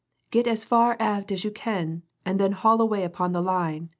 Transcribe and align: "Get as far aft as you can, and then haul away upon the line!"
"Get 0.31 0.47
as 0.47 0.65
far 0.65 0.97
aft 0.99 1.31
as 1.31 1.43
you 1.43 1.51
can, 1.51 2.01
and 2.25 2.39
then 2.39 2.53
haul 2.53 2.81
away 2.81 3.03
upon 3.03 3.33
the 3.33 3.41
line!" 3.43 3.89